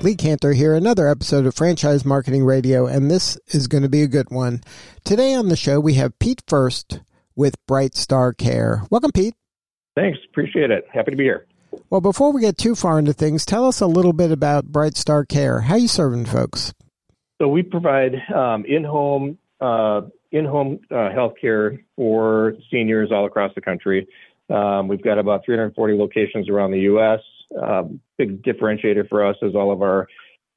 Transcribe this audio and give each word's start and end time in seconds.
Lee 0.00 0.14
Kantor 0.14 0.52
here, 0.52 0.74
another 0.74 1.08
episode 1.08 1.44
of 1.44 1.56
Franchise 1.56 2.04
Marketing 2.04 2.44
Radio, 2.44 2.86
and 2.86 3.10
this 3.10 3.36
is 3.48 3.66
going 3.66 3.82
to 3.82 3.88
be 3.88 4.02
a 4.02 4.06
good 4.06 4.30
one. 4.30 4.60
Today 5.02 5.34
on 5.34 5.48
the 5.48 5.56
show, 5.56 5.80
we 5.80 5.94
have 5.94 6.16
Pete 6.20 6.40
First 6.46 7.00
with 7.34 7.56
Bright 7.66 7.96
Star 7.96 8.32
Care. 8.32 8.84
Welcome, 8.92 9.10
Pete. 9.10 9.34
Thanks. 9.96 10.20
Appreciate 10.30 10.70
it. 10.70 10.86
Happy 10.92 11.10
to 11.10 11.16
be 11.16 11.24
here. 11.24 11.46
Well, 11.90 12.00
before 12.00 12.32
we 12.32 12.40
get 12.40 12.56
too 12.56 12.76
far 12.76 13.00
into 13.00 13.12
things, 13.12 13.44
tell 13.44 13.66
us 13.66 13.80
a 13.80 13.88
little 13.88 14.12
bit 14.12 14.30
about 14.30 14.66
Bright 14.66 14.96
Star 14.96 15.24
Care. 15.24 15.62
How 15.62 15.74
you 15.74 15.88
serving 15.88 16.26
folks? 16.26 16.72
So 17.42 17.48
we 17.48 17.64
provide 17.64 18.14
um, 18.32 18.64
in-home 18.66 19.36
uh, 19.60 20.02
in-home 20.30 20.78
uh, 20.92 21.10
healthcare 21.10 21.82
for 21.96 22.54
seniors 22.70 23.10
all 23.10 23.26
across 23.26 23.52
the 23.56 23.60
country. 23.60 24.06
Um, 24.48 24.86
we've 24.86 25.02
got 25.02 25.18
about 25.18 25.44
340 25.44 25.98
locations 25.98 26.48
around 26.48 26.70
the 26.70 26.80
U.S. 26.80 27.20
Um, 27.60 28.00
big 28.18 28.42
differentiator 28.42 29.08
for 29.08 29.24
us 29.24 29.36
is 29.42 29.54
all 29.54 29.70
of 29.70 29.82
our 29.82 30.06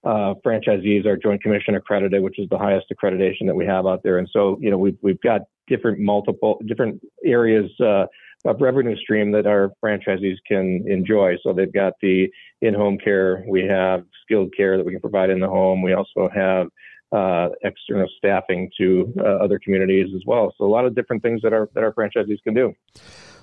uh, 0.04 0.34
franchisees 0.45 1.05
are 1.05 1.16
Joint 1.16 1.43
Commission 1.43 1.76
accredited, 1.76 2.24
which 2.24 2.40
is 2.40 2.49
the 2.49 2.57
highest 2.57 2.88
accreditation 2.91 3.46
that 3.46 3.55
we 3.55 3.65
have 3.65 3.85
out 3.85 4.02
there. 4.04 4.18
And 4.18 4.27
so, 4.32 4.57
you 4.60 4.71
know, 4.71 4.77
we've 4.77 4.98
we've 5.02 5.21
got 5.21 5.41
different 5.68 5.99
multiple 5.99 6.60
different 6.65 7.02
areas 7.24 7.70
uh, 7.80 8.05
of 8.46 8.60
revenue 8.60 8.96
stream 8.98 9.32
that 9.32 9.46
our 9.46 9.71
franchisees 9.84 10.38
can 10.48 10.84
enjoy. 10.88 11.38
So 11.43 11.54
they've 11.54 11.71
got 11.71 11.93
the 12.02 12.27
in-home 12.62 12.98
care, 12.98 13.46
we 13.48 13.62
have 13.68 14.04
skilled 14.24 14.54
care 14.58 14.77
that 14.77 14.85
we 14.85 14.91
can 14.91 15.02
provide 15.02 15.30
in 15.30 15.40
the 15.40 15.48
home. 15.48 15.84
We 15.84 15.93
also 15.93 16.27
have 16.34 16.68
uh, 17.12 17.49
external 17.63 18.08
staffing 18.18 18.70
to 18.80 19.13
uh, 19.20 19.43
other 19.43 19.60
communities 19.60 20.08
as 20.15 20.24
well. 20.26 20.54
So 20.58 20.65
a 20.65 20.68
lot 20.68 20.85
of 20.85 20.96
different 20.96 21.21
things 21.21 21.41
that 21.43 21.54
our 21.54 21.70
that 21.76 21.84
our 21.84 21.93
franchisees 21.93 22.41
can 22.43 22.54
do. 22.54 22.74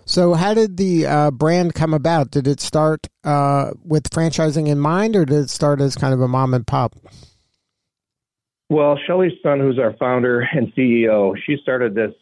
So, 0.08 0.32
how 0.32 0.54
did 0.54 0.78
the 0.78 1.04
uh, 1.04 1.30
brand 1.30 1.74
come 1.74 1.92
about? 1.92 2.30
Did 2.30 2.48
it 2.48 2.60
start 2.60 3.08
uh, 3.24 3.72
with 3.84 4.08
franchising 4.08 4.66
in 4.66 4.80
mind, 4.80 5.14
or 5.14 5.26
did 5.26 5.36
it 5.36 5.50
start 5.50 5.82
as 5.82 5.96
kind 5.96 6.14
of 6.14 6.20
a 6.22 6.26
mom 6.26 6.54
and 6.54 6.66
pop? 6.66 6.94
Well, 8.70 8.98
Shelly 9.06 9.38
Sun, 9.42 9.60
who's 9.60 9.78
our 9.78 9.94
founder 9.98 10.40
and 10.40 10.74
CEO, 10.74 11.34
she 11.44 11.58
started 11.60 11.94
this 11.94 12.12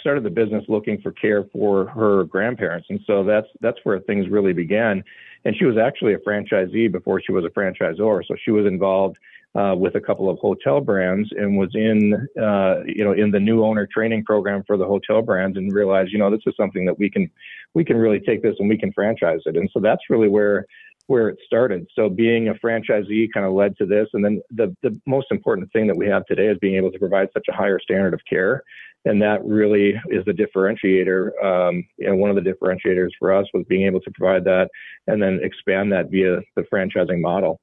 started 0.00 0.22
the 0.22 0.30
business 0.30 0.64
looking 0.68 1.00
for 1.00 1.12
care 1.12 1.44
for 1.44 1.86
her 1.86 2.24
grandparents, 2.24 2.88
and 2.90 3.00
so 3.06 3.24
that's 3.24 3.48
that's 3.62 3.78
where 3.84 4.00
things 4.00 4.28
really 4.28 4.52
began. 4.52 5.02
And 5.46 5.56
she 5.56 5.64
was 5.64 5.78
actually 5.78 6.12
a 6.12 6.18
franchisee 6.18 6.92
before 6.92 7.22
she 7.22 7.32
was 7.32 7.46
a 7.46 7.48
franchisor, 7.48 8.20
so 8.28 8.36
she 8.44 8.50
was 8.50 8.66
involved 8.66 9.16
uh, 9.54 9.74
with 9.76 9.94
a 9.94 10.00
couple 10.00 10.28
of 10.28 10.38
hotel 10.38 10.80
brands 10.80 11.28
and 11.36 11.56
was 11.56 11.70
in 11.74 12.14
uh, 12.40 12.80
you 12.86 13.04
know 13.04 13.12
in 13.12 13.30
the 13.30 13.40
new 13.40 13.64
owner 13.64 13.86
training 13.92 14.24
program 14.24 14.62
for 14.66 14.76
the 14.76 14.84
hotel 14.84 15.22
brands 15.22 15.56
and 15.56 15.72
realized 15.72 16.10
you 16.12 16.18
know 16.18 16.30
this 16.30 16.42
is 16.46 16.54
something 16.56 16.84
that 16.84 16.98
we 16.98 17.08
can 17.08 17.30
we 17.74 17.84
can 17.84 17.96
really 17.96 18.20
take 18.20 18.42
this 18.42 18.56
and 18.58 18.68
we 18.68 18.78
can 18.78 18.92
franchise 18.92 19.40
it. 19.46 19.56
And 19.56 19.68
so 19.72 19.80
that's 19.80 20.02
really 20.10 20.28
where 20.28 20.66
where 21.06 21.28
it 21.28 21.38
started. 21.44 21.86
So 21.94 22.08
being 22.08 22.48
a 22.48 22.54
franchisee 22.54 23.28
kind 23.34 23.44
of 23.44 23.52
led 23.52 23.76
to 23.76 23.86
this. 23.86 24.08
And 24.14 24.24
then 24.24 24.40
the 24.50 24.74
the 24.82 24.98
most 25.06 25.26
important 25.30 25.70
thing 25.72 25.86
that 25.86 25.96
we 25.96 26.06
have 26.06 26.24
today 26.26 26.46
is 26.46 26.58
being 26.58 26.76
able 26.76 26.90
to 26.92 26.98
provide 26.98 27.28
such 27.32 27.46
a 27.48 27.52
higher 27.52 27.78
standard 27.78 28.14
of 28.14 28.20
care. 28.28 28.62
And 29.04 29.20
that 29.20 29.44
really 29.44 30.00
is 30.08 30.24
the 30.24 30.32
differentiator 30.32 31.30
um, 31.44 31.84
one 32.18 32.30
of 32.30 32.42
the 32.42 32.50
differentiators 32.50 33.10
for 33.18 33.34
us 33.34 33.46
was 33.52 33.64
being 33.68 33.86
able 33.86 34.00
to 34.00 34.10
provide 34.12 34.44
that 34.44 34.70
and 35.06 35.22
then 35.22 35.40
expand 35.42 35.92
that 35.92 36.10
via 36.10 36.40
the 36.56 36.62
franchising 36.62 37.20
model 37.20 37.60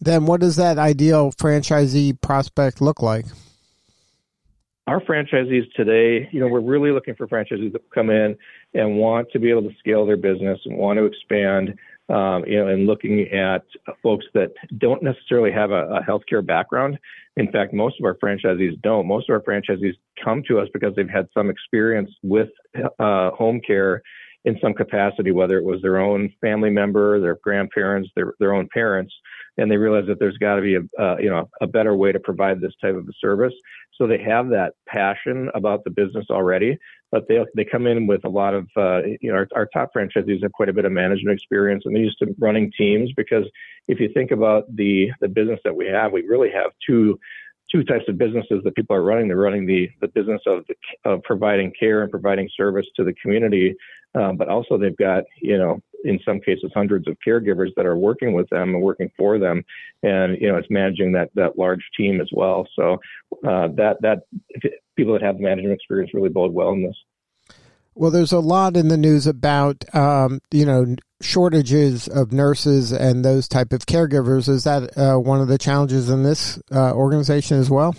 then 0.00 0.26
what 0.26 0.40
does 0.40 0.56
that 0.56 0.78
ideal 0.78 1.32
franchisee 1.32 2.20
prospect 2.20 2.80
look 2.80 3.02
like? 3.02 3.26
Our 4.86 5.00
franchisees 5.00 5.70
today, 5.74 6.28
you 6.32 6.40
know, 6.40 6.48
we're 6.48 6.60
really 6.60 6.92
looking 6.92 7.14
for 7.14 7.26
franchisees 7.26 7.72
that 7.72 7.82
come 7.94 8.08
in 8.08 8.36
and 8.72 8.96
want 8.96 9.30
to 9.32 9.38
be 9.38 9.50
able 9.50 9.62
to 9.62 9.74
scale 9.78 10.06
their 10.06 10.16
business 10.16 10.58
and 10.64 10.78
want 10.78 10.98
to 10.98 11.04
expand, 11.04 11.74
um, 12.08 12.44
you 12.46 12.58
know, 12.58 12.68
and 12.68 12.86
looking 12.86 13.28
at 13.28 13.64
folks 14.02 14.24
that 14.32 14.52
don't 14.78 15.02
necessarily 15.02 15.52
have 15.52 15.72
a, 15.72 15.96
a 15.96 16.02
healthcare 16.02 16.44
background. 16.44 16.98
In 17.36 17.52
fact, 17.52 17.74
most 17.74 17.96
of 18.00 18.06
our 18.06 18.14
franchisees 18.14 18.80
don't. 18.80 19.06
Most 19.06 19.28
of 19.28 19.34
our 19.34 19.42
franchisees 19.42 19.94
come 20.24 20.42
to 20.48 20.58
us 20.58 20.68
because 20.72 20.94
they've 20.96 21.08
had 21.08 21.28
some 21.34 21.50
experience 21.50 22.10
with 22.22 22.48
uh, 22.98 23.30
home 23.32 23.60
care 23.60 24.02
in 24.48 24.58
some 24.60 24.74
capacity, 24.74 25.30
whether 25.30 25.58
it 25.58 25.64
was 25.64 25.82
their 25.82 25.98
own 25.98 26.32
family 26.40 26.70
member, 26.70 27.20
their 27.20 27.38
grandparents, 27.42 28.08
their, 28.16 28.34
their 28.38 28.54
own 28.54 28.68
parents 28.72 29.12
and 29.58 29.70
they 29.70 29.76
realize 29.76 30.06
that 30.06 30.18
there's 30.20 30.38
got 30.38 30.54
to 30.54 30.62
be 30.62 30.76
a 30.76 31.02
uh, 31.02 31.16
you 31.18 31.28
know 31.28 31.50
a 31.60 31.66
better 31.66 31.94
way 31.94 32.12
to 32.12 32.20
provide 32.20 32.60
this 32.60 32.72
type 32.80 32.94
of 32.94 33.06
a 33.06 33.12
service. 33.20 33.52
So 33.96 34.06
they 34.06 34.22
have 34.22 34.48
that 34.50 34.74
passion 34.86 35.50
about 35.54 35.82
the 35.82 35.90
business 35.90 36.26
already, 36.30 36.78
but 37.10 37.26
they 37.28 37.44
they 37.54 37.64
come 37.64 37.86
in 37.86 38.06
with 38.06 38.24
a 38.24 38.28
lot 38.28 38.54
of 38.54 38.68
uh, 38.76 39.02
you 39.20 39.30
know 39.30 39.34
our, 39.34 39.48
our 39.54 39.66
top 39.66 39.90
franchisees 39.94 40.42
have 40.42 40.52
quite 40.52 40.68
a 40.68 40.72
bit 40.72 40.84
of 40.84 40.92
management 40.92 41.36
experience 41.36 41.82
and 41.84 41.94
they're 41.94 42.04
used 42.04 42.20
to 42.20 42.34
running 42.38 42.72
teams 42.78 43.10
because 43.16 43.44
if 43.88 44.00
you 44.00 44.08
think 44.14 44.30
about 44.30 44.64
the 44.74 45.10
the 45.20 45.28
business 45.28 45.60
that 45.64 45.76
we 45.76 45.86
have, 45.86 46.12
we 46.12 46.22
really 46.22 46.50
have 46.50 46.70
two 46.86 47.18
two 47.70 47.84
types 47.84 48.04
of 48.08 48.18
businesses 48.18 48.62
that 48.64 48.74
people 48.74 48.96
are 48.96 49.02
running. 49.02 49.28
They're 49.28 49.36
running 49.36 49.66
the, 49.66 49.88
the 50.00 50.08
business 50.08 50.40
of, 50.46 50.64
the, 50.68 51.10
of 51.10 51.22
providing 51.22 51.72
care 51.78 52.02
and 52.02 52.10
providing 52.10 52.48
service 52.56 52.86
to 52.96 53.04
the 53.04 53.14
community, 53.20 53.74
um, 54.14 54.36
but 54.36 54.48
also 54.48 54.78
they've 54.78 54.96
got, 54.96 55.24
you 55.40 55.58
know, 55.58 55.80
in 56.04 56.18
some 56.24 56.40
cases 56.40 56.70
hundreds 56.74 57.08
of 57.08 57.16
caregivers 57.26 57.70
that 57.76 57.86
are 57.86 57.96
working 57.96 58.32
with 58.32 58.48
them 58.50 58.74
and 58.74 58.82
working 58.82 59.10
for 59.16 59.38
them. 59.38 59.64
And 60.02 60.40
you 60.40 60.48
know 60.48 60.56
it's 60.56 60.70
managing 60.70 61.12
that 61.12 61.30
that 61.34 61.58
large 61.58 61.84
team 61.96 62.20
as 62.20 62.28
well. 62.32 62.68
So 62.76 62.98
uh, 63.46 63.68
that 63.76 63.96
that 64.02 64.20
people 64.96 65.12
that 65.12 65.22
have 65.22 65.40
management 65.40 65.74
experience 65.74 66.12
really 66.14 66.28
bode 66.28 66.52
well 66.52 66.70
in 66.70 66.84
this 66.84 66.96
well 67.98 68.10
there's 68.10 68.32
a 68.32 68.40
lot 68.40 68.76
in 68.76 68.88
the 68.88 68.96
news 68.96 69.26
about 69.26 69.84
um, 69.94 70.40
you 70.50 70.64
know 70.64 70.96
shortages 71.20 72.08
of 72.08 72.32
nurses 72.32 72.92
and 72.92 73.24
those 73.24 73.48
type 73.48 73.72
of 73.72 73.86
caregivers 73.86 74.48
is 74.48 74.64
that 74.64 74.96
uh, 74.96 75.16
one 75.16 75.40
of 75.40 75.48
the 75.48 75.58
challenges 75.58 76.08
in 76.08 76.22
this 76.22 76.60
uh, 76.72 76.92
organization 76.92 77.58
as 77.58 77.68
well 77.68 77.94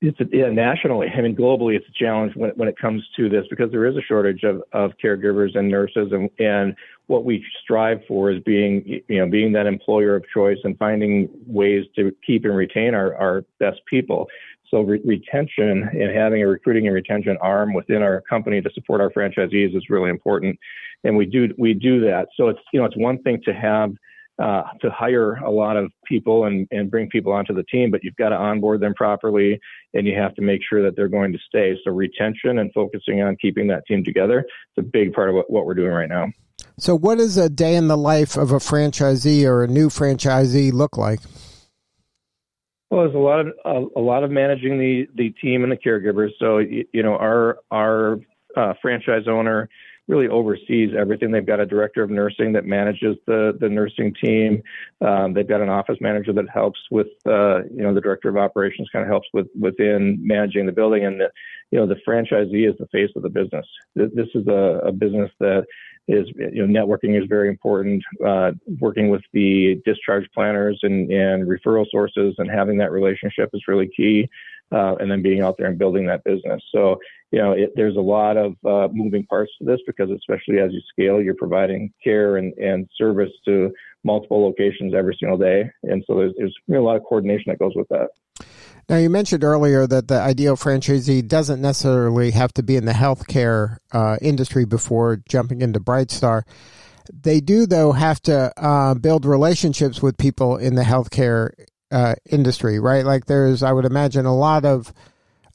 it's 0.00 0.20
a, 0.20 0.24
yeah, 0.32 0.48
nationally. 0.48 1.08
I 1.16 1.20
mean, 1.20 1.34
globally, 1.34 1.74
it's 1.74 1.86
a 1.88 2.04
challenge 2.04 2.32
when, 2.36 2.50
when 2.50 2.68
it 2.68 2.78
comes 2.78 3.02
to 3.16 3.28
this 3.28 3.44
because 3.50 3.72
there 3.72 3.84
is 3.84 3.96
a 3.96 4.02
shortage 4.02 4.44
of, 4.44 4.62
of 4.72 4.92
caregivers 5.02 5.58
and 5.58 5.68
nurses, 5.68 6.12
and, 6.12 6.30
and 6.38 6.76
what 7.08 7.24
we 7.24 7.44
strive 7.62 8.00
for 8.06 8.30
is 8.30 8.40
being, 8.44 9.02
you 9.08 9.18
know, 9.18 9.26
being 9.26 9.52
that 9.52 9.66
employer 9.66 10.14
of 10.14 10.24
choice 10.32 10.58
and 10.62 10.78
finding 10.78 11.28
ways 11.46 11.84
to 11.96 12.14
keep 12.24 12.44
and 12.44 12.54
retain 12.54 12.94
our, 12.94 13.14
our 13.16 13.44
best 13.58 13.80
people. 13.86 14.28
So 14.70 14.82
re- 14.82 15.00
retention 15.04 15.88
and 15.92 16.14
having 16.14 16.42
a 16.42 16.46
recruiting 16.46 16.86
and 16.86 16.94
retention 16.94 17.38
arm 17.40 17.72
within 17.72 18.02
our 18.02 18.20
company 18.28 18.60
to 18.60 18.70
support 18.74 19.00
our 19.00 19.10
franchisees 19.10 19.74
is 19.74 19.88
really 19.88 20.10
important, 20.10 20.58
and 21.02 21.16
we 21.16 21.24
do 21.24 21.54
we 21.56 21.72
do 21.72 22.00
that. 22.02 22.28
So 22.36 22.48
it's 22.48 22.60
you 22.74 22.80
know 22.80 22.84
it's 22.84 22.96
one 22.96 23.22
thing 23.22 23.40
to 23.46 23.54
have 23.54 23.94
uh, 24.38 24.64
to 24.82 24.90
hire 24.90 25.36
a 25.36 25.50
lot 25.50 25.78
of 25.78 25.90
people 26.04 26.44
and, 26.44 26.68
and 26.70 26.90
bring 26.90 27.08
people 27.08 27.32
onto 27.32 27.54
the 27.54 27.64
team, 27.64 27.90
but 27.90 28.04
you've 28.04 28.16
got 28.16 28.28
to 28.28 28.36
onboard 28.36 28.80
them 28.80 28.94
properly 28.94 29.58
and 29.94 30.06
you 30.06 30.14
have 30.14 30.32
to 30.34 30.42
make 30.42 30.60
sure 30.68 30.80
that 30.80 30.94
they're 30.94 31.08
going 31.08 31.32
to 31.32 31.38
stay. 31.48 31.76
So 31.82 31.90
retention 31.90 32.60
and 32.60 32.72
focusing 32.72 33.20
on 33.20 33.36
keeping 33.40 33.66
that 33.68 33.84
team 33.86 34.04
together 34.04 34.40
is 34.76 34.78
a 34.78 34.82
big 34.82 35.12
part 35.12 35.28
of 35.28 35.34
what, 35.34 35.50
what 35.50 35.66
we're 35.66 35.74
doing 35.74 35.90
right 35.90 36.08
now. 36.08 36.28
So 36.78 36.96
what 36.96 37.18
does 37.18 37.36
a 37.36 37.48
day 37.48 37.74
in 37.74 37.88
the 37.88 37.96
life 37.96 38.36
of 38.36 38.52
a 38.52 38.58
franchisee 38.58 39.44
or 39.44 39.64
a 39.64 39.66
new 39.66 39.88
franchisee 39.88 40.72
look 40.72 40.96
like? 40.96 41.20
Well, 42.90 43.02
there's 43.02 43.14
a 43.14 43.18
lot 43.18 43.40
of 43.40 43.48
a, 43.64 44.00
a 44.00 44.00
lot 44.00 44.24
of 44.24 44.30
managing 44.30 44.78
the 44.78 45.06
the 45.14 45.30
team 45.30 45.62
and 45.62 45.72
the 45.72 45.76
caregivers. 45.76 46.30
So 46.38 46.58
you, 46.58 46.86
you 46.92 47.02
know, 47.02 47.16
our 47.16 47.58
our 47.70 48.18
uh, 48.56 48.74
franchise 48.80 49.24
owner 49.28 49.68
really 50.06 50.26
oversees 50.26 50.90
everything. 50.98 51.30
They've 51.30 51.44
got 51.44 51.60
a 51.60 51.66
director 51.66 52.02
of 52.02 52.08
nursing 52.08 52.52
that 52.54 52.64
manages 52.64 53.16
the 53.26 53.56
the 53.60 53.68
nursing 53.68 54.14
team. 54.22 54.62
Um, 55.00 55.34
they've 55.34 55.48
got 55.48 55.60
an 55.60 55.68
office 55.68 55.98
manager 56.00 56.32
that 56.32 56.48
helps 56.48 56.80
with 56.90 57.08
uh, 57.26 57.64
you 57.64 57.82
know 57.82 57.92
the 57.92 58.00
director 58.00 58.28
of 58.28 58.36
operations 58.36 58.88
kind 58.90 59.02
of 59.02 59.10
helps 59.10 59.28
with 59.34 59.48
within 59.58 60.18
managing 60.22 60.64
the 60.64 60.72
building, 60.72 61.04
and 61.04 61.20
the 61.20 61.30
you 61.70 61.78
know 61.78 61.86
the 61.86 62.00
franchisee 62.08 62.68
is 62.68 62.76
the 62.78 62.86
face 62.86 63.10
of 63.16 63.22
the 63.22 63.28
business. 63.28 63.66
This 63.94 64.28
is 64.34 64.46
a, 64.46 64.80
a 64.86 64.92
business 64.92 65.30
that 65.40 65.66
is 66.08 66.26
you 66.36 66.66
know 66.66 66.80
networking 66.80 67.20
is 67.20 67.28
very 67.28 67.48
important. 67.48 68.02
Uh, 68.24 68.52
working 68.80 69.10
with 69.10 69.22
the 69.32 69.80
discharge 69.84 70.26
planners 70.34 70.78
and 70.82 71.10
and 71.10 71.48
referral 71.48 71.86
sources 71.90 72.34
and 72.38 72.50
having 72.50 72.78
that 72.78 72.90
relationship 72.90 73.50
is 73.52 73.62
really 73.68 73.88
key 73.96 74.28
uh, 74.72 74.94
and 74.96 75.10
then 75.10 75.22
being 75.22 75.40
out 75.40 75.56
there 75.58 75.66
and 75.66 75.78
building 75.78 76.06
that 76.06 76.24
business. 76.24 76.62
So, 76.72 76.98
you 77.30 77.38
know, 77.38 77.52
it, 77.52 77.72
there's 77.74 77.96
a 77.96 78.00
lot 78.00 78.36
of 78.36 78.54
uh, 78.64 78.88
moving 78.92 79.24
parts 79.26 79.52
to 79.58 79.64
this 79.64 79.80
because, 79.86 80.10
especially 80.10 80.58
as 80.58 80.72
you 80.72 80.80
scale, 80.90 81.22
you're 81.22 81.34
providing 81.34 81.92
care 82.02 82.36
and, 82.36 82.52
and 82.58 82.88
service 82.96 83.32
to 83.46 83.72
multiple 84.04 84.42
locations 84.42 84.94
every 84.94 85.16
single 85.18 85.38
day. 85.38 85.70
And 85.84 86.04
so 86.06 86.16
there's, 86.16 86.34
there's 86.38 86.56
a 86.70 86.84
lot 86.84 86.96
of 86.96 87.02
coordination 87.04 87.44
that 87.46 87.58
goes 87.58 87.72
with 87.74 87.88
that. 87.88 88.08
Now, 88.88 88.96
you 88.96 89.10
mentioned 89.10 89.44
earlier 89.44 89.86
that 89.86 90.08
the 90.08 90.18
ideal 90.18 90.56
franchisee 90.56 91.26
doesn't 91.26 91.60
necessarily 91.60 92.30
have 92.30 92.54
to 92.54 92.62
be 92.62 92.76
in 92.76 92.86
the 92.86 92.92
healthcare 92.92 93.76
uh, 93.92 94.16
industry 94.22 94.64
before 94.64 95.20
jumping 95.28 95.60
into 95.60 95.78
Brightstar. 95.78 96.42
They 97.12 97.40
do, 97.40 97.66
though, 97.66 97.92
have 97.92 98.20
to 98.22 98.52
uh, 98.56 98.94
build 98.94 99.26
relationships 99.26 100.02
with 100.02 100.16
people 100.16 100.56
in 100.56 100.74
the 100.74 100.82
healthcare 100.82 101.50
uh, 101.90 102.14
industry, 102.30 102.78
right? 102.78 103.04
Like, 103.04 103.26
there's, 103.26 103.62
I 103.62 103.72
would 103.72 103.84
imagine, 103.84 104.24
a 104.24 104.34
lot 104.34 104.64
of 104.64 104.92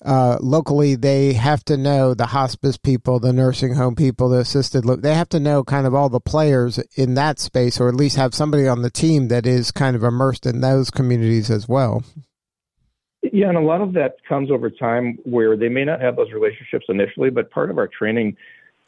uh, 0.05 0.37
locally, 0.41 0.95
they 0.95 1.33
have 1.33 1.63
to 1.65 1.77
know 1.77 2.13
the 2.13 2.25
hospice 2.25 2.77
people, 2.77 3.19
the 3.19 3.33
nursing 3.33 3.73
home 3.73 3.95
people, 3.95 4.29
the 4.29 4.39
assisted. 4.39 4.83
They 5.01 5.15
have 5.15 5.29
to 5.29 5.39
know 5.39 5.63
kind 5.63 5.87
of 5.87 5.95
all 5.95 6.09
the 6.09 6.19
players 6.19 6.77
in 6.95 7.13
that 7.15 7.39
space, 7.39 7.79
or 7.79 7.87
at 7.87 7.95
least 7.95 8.17
have 8.17 8.35
somebody 8.35 8.67
on 8.67 8.81
the 8.81 8.91
team 8.91 9.29
that 9.29 9.45
is 9.47 9.71
kind 9.71 9.95
of 9.95 10.03
immersed 10.03 10.45
in 10.45 10.61
those 10.61 10.91
communities 10.91 11.49
as 11.49 11.67
well. 11.67 12.03
Yeah, 13.31 13.47
and 13.47 13.57
a 13.57 13.61
lot 13.61 13.81
of 13.81 13.93
that 13.93 14.17
comes 14.27 14.51
over 14.51 14.69
time 14.69 15.17
where 15.23 15.55
they 15.55 15.69
may 15.69 15.85
not 15.85 16.01
have 16.01 16.17
those 16.17 16.31
relationships 16.31 16.85
initially, 16.89 17.29
but 17.29 17.49
part 17.51 17.71
of 17.71 17.77
our 17.77 17.87
training 17.87 18.35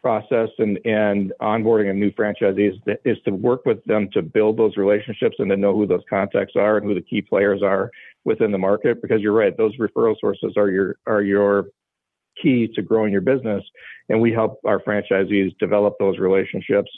process 0.01 0.49
and, 0.59 0.77
and 0.85 1.33
onboarding 1.41 1.89
of 1.89 1.95
new 1.95 2.11
franchisees 2.11 2.79
is 3.05 3.17
to 3.25 3.31
work 3.31 3.65
with 3.65 3.83
them 3.85 4.09
to 4.13 4.21
build 4.21 4.57
those 4.57 4.77
relationships 4.77 5.37
and 5.39 5.49
to 5.49 5.57
know 5.57 5.73
who 5.73 5.87
those 5.87 6.03
contacts 6.09 6.53
are 6.55 6.77
and 6.77 6.85
who 6.85 6.93
the 6.93 7.01
key 7.01 7.21
players 7.21 7.63
are 7.63 7.89
within 8.25 8.51
the 8.51 8.57
market. 8.57 9.01
Because 9.01 9.21
you're 9.21 9.33
right, 9.33 9.55
those 9.57 9.75
referral 9.77 10.15
sources 10.19 10.53
are 10.57 10.69
your 10.69 10.97
are 11.07 11.23
your 11.23 11.67
key 12.41 12.67
to 12.75 12.81
growing 12.81 13.13
your 13.13 13.21
business, 13.21 13.63
and 14.09 14.21
we 14.21 14.33
help 14.33 14.59
our 14.65 14.79
franchisees 14.81 15.57
develop 15.59 15.95
those 15.97 16.19
relationships 16.19 16.91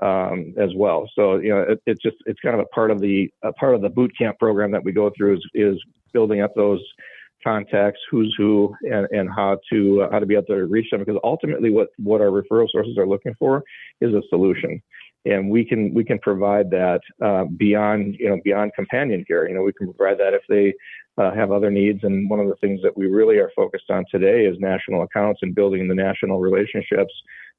um, 0.00 0.54
as 0.58 0.70
well. 0.74 1.08
So 1.14 1.36
you 1.36 1.50
know, 1.50 1.60
it, 1.60 1.82
it's 1.86 2.02
just 2.02 2.16
it's 2.26 2.40
kind 2.40 2.54
of 2.54 2.60
a 2.60 2.74
part 2.74 2.90
of 2.90 2.98
the 2.98 3.30
a 3.42 3.52
part 3.52 3.74
of 3.74 3.82
the 3.82 3.88
boot 3.88 4.12
camp 4.18 4.38
program 4.38 4.72
that 4.72 4.82
we 4.82 4.92
go 4.92 5.12
through 5.16 5.34
is, 5.36 5.46
is 5.54 5.84
building 6.12 6.40
up 6.40 6.54
those 6.54 6.80
contacts, 7.44 8.00
who's 8.10 8.34
who, 8.36 8.74
and, 8.82 9.06
and 9.10 9.28
how 9.34 9.58
to 9.72 10.02
uh, 10.02 10.10
how 10.10 10.18
to 10.18 10.26
be 10.26 10.34
able 10.34 10.46
to 10.46 10.66
reach 10.66 10.90
them. 10.90 11.00
Because 11.00 11.20
ultimately, 11.24 11.70
what 11.70 11.88
what 11.98 12.20
our 12.20 12.28
referral 12.28 12.68
sources 12.70 12.98
are 12.98 13.06
looking 13.06 13.34
for 13.38 13.62
is 14.00 14.12
a 14.14 14.22
solution, 14.28 14.82
and 15.24 15.50
we 15.50 15.64
can 15.64 15.94
we 15.94 16.04
can 16.04 16.18
provide 16.18 16.70
that 16.70 17.00
uh, 17.22 17.44
beyond 17.56 18.16
you 18.18 18.28
know 18.28 18.38
beyond 18.44 18.72
companion 18.74 19.24
care. 19.26 19.48
You 19.48 19.54
know, 19.54 19.62
we 19.62 19.72
can 19.72 19.92
provide 19.92 20.18
that 20.18 20.34
if 20.34 20.42
they 20.48 20.74
uh, 21.22 21.34
have 21.34 21.52
other 21.52 21.70
needs. 21.70 22.00
And 22.02 22.28
one 22.28 22.40
of 22.40 22.48
the 22.48 22.56
things 22.56 22.80
that 22.82 22.96
we 22.96 23.06
really 23.06 23.38
are 23.38 23.50
focused 23.56 23.90
on 23.90 24.04
today 24.10 24.44
is 24.46 24.56
national 24.58 25.02
accounts 25.02 25.40
and 25.42 25.54
building 25.54 25.88
the 25.88 25.94
national 25.94 26.40
relationships. 26.40 27.12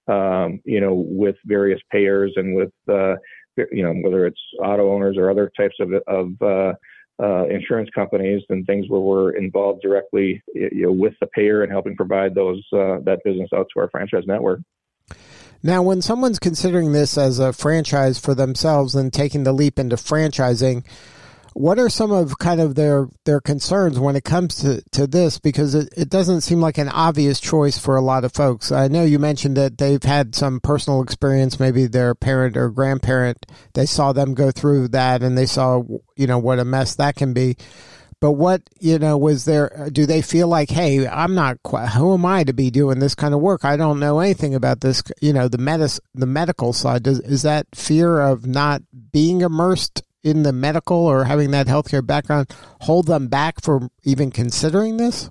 Um, 0.08 0.60
you 0.66 0.82
know, 0.82 0.94
with 0.96 1.36
various 1.46 1.80
payers 1.92 2.34
and 2.36 2.56
with 2.56 2.72
uh, 2.90 3.16
you 3.72 3.84
know 3.84 3.94
whether 4.04 4.26
it's 4.26 4.42
auto 4.60 4.92
owners 4.92 5.18
or 5.18 5.30
other 5.30 5.52
types 5.56 5.76
of 5.80 5.94
of 6.08 6.76
uh, 7.22 7.46
insurance 7.48 7.90
companies 7.94 8.42
and 8.50 8.66
things 8.66 8.88
where 8.88 9.02
we're 9.02 9.32
involved 9.32 9.82
directly 9.82 10.42
you 10.54 10.84
know, 10.84 10.92
with 10.92 11.14
the 11.20 11.28
payer 11.28 11.64
and 11.64 11.72
helping 11.72 11.96
provide 11.96 12.34
those 12.34 12.66
uh, 12.74 13.00
that 13.04 13.20
business 13.26 13.50
out 13.54 13.68
to 13.74 13.80
our 13.82 13.90
franchise 13.90 14.24
network. 14.26 14.60
Now, 15.62 15.82
when 15.82 16.02
someone's 16.02 16.40
considering 16.40 16.94
this 16.94 17.18
as 17.18 17.38
a 17.38 17.52
franchise 17.52 18.18
for 18.18 18.34
themselves 18.34 18.96
and 18.96 19.12
taking 19.12 19.44
the 19.44 19.52
leap 19.52 19.78
into 19.78 19.98
franchising, 19.98 20.86
what 21.54 21.80
are 21.80 21.90
some 21.90 22.12
of 22.12 22.38
kind 22.38 22.62
of 22.62 22.76
their 22.76 23.08
their 23.26 23.42
concerns 23.42 24.00
when 24.00 24.16
it 24.16 24.24
comes 24.24 24.56
to, 24.58 24.82
to 24.92 25.08
this? 25.08 25.40
Because 25.40 25.76
it, 25.76 25.90
it 25.96 26.10
doesn't 26.10 26.42
seem 26.42 26.62
like 26.62 26.78
an 26.78 26.90
obvious 26.90 27.40
choice 27.40 27.78
for 27.78 27.96
a 27.96 28.02
lot 28.02 28.24
of 28.24 28.34
folks. 28.34 28.72
I 28.72 28.88
know 28.88 29.04
you 29.04 29.20
mentioned 29.20 29.58
that 29.58 29.78
they've 29.78 30.04
had 30.04 30.36
some 30.36 30.60
personal 30.60 31.02
experience, 31.02 31.60
maybe 31.60 31.88
their 31.88 32.16
parent 32.16 32.58
or 32.58 32.70
grandparent, 32.70 33.46
they 33.74 33.86
saw 33.86 34.14
them 34.14 34.34
go 34.34 34.52
through 34.52 34.90
that 34.90 35.22
and 35.24 35.38
they 35.38 35.46
saw, 35.46 35.84
you 36.16 36.28
know, 36.28 36.40
what 36.40 36.60
a 36.60 36.66
mess 36.66 36.96
that 36.96 37.16
can 37.16 37.34
be. 37.34 37.56
But 38.22 38.34
what, 38.34 38.64
you 38.82 39.00
know, 39.00 39.18
was 39.18 39.46
there, 39.46 39.88
do 39.94 40.06
they 40.06 40.22
feel 40.22 40.50
like, 40.50 40.70
hey, 40.70 41.08
I'm 41.08 41.36
not, 41.36 41.64
quite, 41.64 41.88
who 41.88 42.14
am 42.14 42.26
I 42.26 42.44
to 42.44 42.52
be 42.52 42.70
doing 42.70 43.00
this 43.00 43.16
kind 43.16 43.34
of 43.34 43.40
work? 43.40 43.64
I 43.64 43.78
don't 43.78 44.00
know 44.00 44.20
anything 44.20 44.56
about 44.56 44.82
this, 44.82 45.02
you 45.22 45.32
know, 45.32 45.48
the, 45.48 45.58
medis, 45.58 46.02
the 46.14 46.26
medical 46.26 46.74
side. 46.74 47.04
Does, 47.04 47.22
is 47.22 47.44
that 47.44 47.68
fear 47.74 48.20
of 48.20 48.46
not 48.46 48.82
being 49.14 49.40
immersed 49.40 50.04
in 50.24 50.44
the 50.44 50.54
medical 50.54 50.98
or 50.98 51.26
having 51.26 51.52
that 51.52 51.68
healthcare 51.68 52.06
background 52.06 52.48
hold 52.82 53.08
them 53.08 53.28
back 53.28 53.62
from 53.62 53.90
even 54.04 54.32
considering 54.32 54.98
this? 54.98 55.30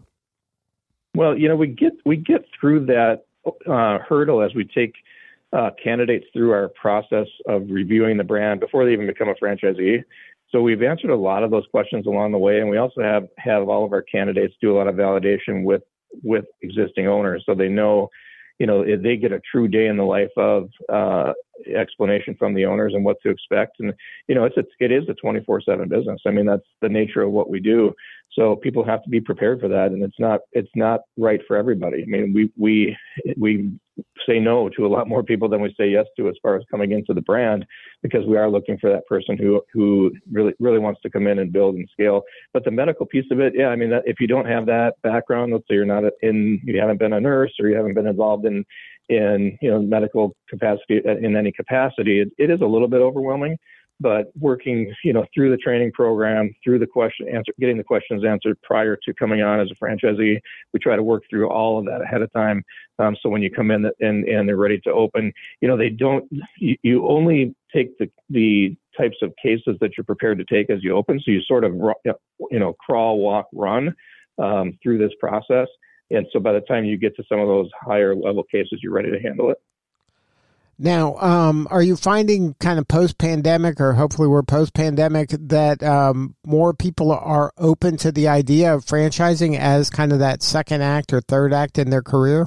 Well, 1.15 1.37
you 1.37 1.49
know, 1.49 1.57
we 1.57 1.69
get 1.69 1.93
we 2.05 2.17
get 2.17 2.45
through 2.59 2.87
that 2.87 3.25
uh, 3.47 3.99
hurdle 4.09 4.43
as 4.43 4.55
we 4.55 4.65
take 4.65 4.95
uh, 5.53 5.71
candidates 5.83 6.27
through 6.33 6.53
our 6.53 6.69
process 6.69 7.27
of 7.47 7.63
reviewing 7.69 8.17
the 8.19 8.25
brand 8.25 8.61
before 8.61 8.85
they 8.85 8.93
even 8.93 9.07
become 9.07 9.29
a 9.29 9.35
franchisee. 9.35 10.05
So 10.51 10.63
we've 10.63 10.83
answered 10.83 11.11
a 11.11 11.17
lot 11.17 11.43
of 11.43 11.51
those 11.51 11.67
questions 11.71 12.07
along 12.07 12.33
the 12.33 12.39
way, 12.39 12.61
and 12.61 12.71
we 12.71 12.79
also 12.79 13.03
have 13.03 13.29
have 13.39 13.69
all 13.69 13.85
of 13.85 13.93
our 13.93 14.03
candidates 14.03 14.55
do 14.61 14.75
a 14.75 14.77
lot 14.77 14.89
of 14.89 14.95
validation 14.95 15.65
with 15.65 15.83
with 16.23 16.45
existing 16.63 17.07
owners, 17.07 17.43
so 17.47 17.55
they 17.55 17.69
know 17.69 18.11
you 18.59 18.67
know, 18.67 18.85
they 18.85 19.17
get 19.17 19.33
a 19.33 19.41
true 19.41 19.69
day 19.69 19.87
in 19.87 19.97
the 19.97 20.05
life 20.05 20.31
of 20.37 20.69
uh, 20.89 21.33
explanation 21.75 22.35
from 22.39 22.55
the 22.55 22.65
owners 22.65 22.95
and 22.95 23.05
what 23.05 23.17
to 23.23 23.31
expect. 23.31 23.81
And 23.81 23.93
you 24.29 24.35
know, 24.35 24.45
it's 24.45 24.57
a, 24.57 24.65
it 24.81 24.93
is 24.93 25.05
a 25.09 25.15
24/7 25.15 25.89
business. 25.89 26.21
I 26.27 26.31
mean, 26.31 26.47
that's 26.47 26.67
the 26.81 26.89
nature 26.89 27.23
of 27.23 27.33
what 27.33 27.51
we 27.51 27.61
do. 27.61 27.95
So 28.33 28.57
people 28.57 28.85
have 28.85 29.03
to 29.03 29.09
be 29.09 29.21
prepared 29.21 29.61
for 29.61 29.69
that, 29.69 29.91
and 29.91 30.03
it's 30.03 30.19
not 30.19 30.41
it's 30.53 30.71
not 30.77 31.01
right 31.17 31.41
for 31.49 31.57
everybody. 31.57 32.03
I 32.03 32.07
mean, 32.07 32.33
we 32.33 32.53
we 32.57 32.97
we 33.37 33.73
say 34.27 34.39
no 34.39 34.69
to 34.69 34.87
a 34.87 34.89
lot 34.89 35.09
more 35.09 35.23
people 35.23 35.49
than 35.49 35.61
we 35.61 35.75
say 35.79 35.89
yes 35.89 36.07
to 36.17 36.29
as 36.29 36.37
far 36.43 36.57
as 36.57 36.63
coming 36.71 36.93
into 36.93 37.13
the 37.13 37.23
brand 37.23 37.67
because 38.03 38.25
we 38.27 38.37
are 38.37 38.49
looking 38.49 38.79
for 38.79 38.91
that 38.91 39.07
person 39.07 39.37
who 39.37 39.63
who 39.73 40.13
really 40.31 40.53
really 40.61 40.79
wants 40.79 41.01
to 41.03 41.11
come 41.11 41.27
in 41.27 41.39
and 41.39 41.53
build 41.53 41.75
and 41.75 41.89
scale. 41.91 42.23
But 42.53 42.65
the 42.65 42.71
medical 42.71 43.07
piece 43.07 43.27
of 43.31 43.41
it, 43.41 43.55
yeah, 43.57 43.69
I 43.69 43.77
mean, 43.77 43.93
if 44.05 44.21
you 44.21 44.27
don't 44.27 44.47
have 44.47 44.67
that 44.67 44.95
background, 45.03 45.53
let's 45.53 45.65
say 45.69 45.75
you're 45.75 45.85
not 45.85 46.05
in, 46.23 46.61
you 46.65 46.79
haven't 46.81 46.99
been 46.99 47.15
a 47.15 47.21
nurse 47.21 47.53
or 47.59 47.69
you 47.69 47.77
haven't 47.77 47.95
been 47.95 48.07
involved 48.07 48.45
in 48.45 48.65
in 49.09 49.59
you 49.61 49.71
know 49.71 49.81
medical 49.81 50.35
capacity 50.49 51.01
in 51.05 51.37
any 51.37 51.53
capacity, 51.53 52.21
it, 52.21 52.29
it 52.39 52.51
is 52.51 52.61
a 52.61 52.67
little 52.67 52.89
bit 52.89 53.01
overwhelming 53.01 53.57
but 54.01 54.31
working 54.39 54.93
you 55.03 55.13
know 55.13 55.25
through 55.35 55.51
the 55.51 55.57
training 55.57 55.91
program 55.93 56.55
through 56.63 56.79
the 56.79 56.87
question 56.87 57.29
answer 57.29 57.53
getting 57.59 57.77
the 57.77 57.85
questions 57.85 58.25
answered 58.25 58.57
prior 58.63 58.97
to 58.97 59.13
coming 59.15 59.43
on 59.43 59.61
as 59.61 59.69
a 59.71 59.85
franchisee 59.85 60.39
we 60.73 60.81
try 60.81 60.97
to 60.97 61.03
work 61.03 61.25
through 61.29 61.49
all 61.49 61.79
of 61.79 61.85
that 61.85 62.01
ahead 62.01 62.23
of 62.23 62.33
time. 62.33 62.63
Um, 62.99 63.17
so 63.23 63.29
when 63.29 63.43
you 63.43 63.51
come 63.51 63.71
in 63.71 63.85
and 64.01 64.25
and 64.25 64.49
they're 64.49 64.57
ready 64.57 64.81
to 64.81 64.93
open 64.93 65.33
you 65.61 65.69
know 65.69 65.77
they 65.77 65.91
don't 65.91 66.25
you, 66.59 66.77
you 66.83 67.09
only 67.09 67.55
take 67.75 67.97
the 67.99 68.11
the 68.31 68.77
types 68.97 69.17
of 69.23 69.33
cases 69.41 69.77
that 69.81 69.97
you're 69.97 70.05
prepared 70.05 70.39
to 70.39 70.45
take 70.45 70.71
as 70.71 70.83
you 70.83 70.97
open. 70.97 71.21
So 71.21 71.31
you 71.31 71.41
sort 71.43 71.65
of 71.65 71.75
you 72.51 72.59
know 72.59 72.75
crawl 72.75 73.19
walk 73.19 73.47
run 73.53 73.95
um, 74.39 74.79
through 74.83 74.99
this 74.99 75.13
process 75.21 75.69
and 76.11 76.27
so 76.33 76.41
by 76.41 76.53
the 76.53 76.61
time 76.61 76.85
you 76.85 76.97
get 76.97 77.15
to 77.17 77.25
some 77.29 77.41
of 77.41 77.49
those 77.49 77.71
higher 77.81 78.15
level 78.15 78.43
cases 78.45 78.81
you're 78.83 78.93
ready 78.93 79.11
to 79.11 79.21
handle 79.21 79.51
it 79.51 79.61
now, 80.81 81.17
um, 81.17 81.67
are 81.73 81.83
you 81.83 81.97
finding 81.97 82.55
kind 82.61 82.79
of 82.79 82.87
post 82.87 83.19
pandemic, 83.19 83.81
or 83.81 83.95
hopefully 83.95 84.29
we're 84.29 84.45
post 84.45 84.75
pandemic, 84.75 85.31
that 85.31 85.83
um, 85.83 86.37
more 86.47 86.73
people 86.73 87.11
are 87.11 87.53
open 87.59 87.97
to 87.99 88.13
the 88.13 88.29
idea 88.29 88.73
of 88.73 88.85
franchising 88.85 89.59
as 89.59 89.91
kind 89.91 90.13
of 90.13 90.21
that 90.21 90.41
second 90.41 90.83
act 90.83 91.13
or 91.13 91.21
third 91.21 91.53
act 91.53 91.79
in 91.79 91.91
their 91.91 92.03
career? 92.03 92.47